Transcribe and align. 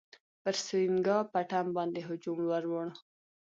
پر 0.41 0.53
سرینګا 0.65 1.17
پټم 1.31 1.65
باندي 1.75 2.01
هجوم 2.09 2.39
ورووړ. 2.49 2.87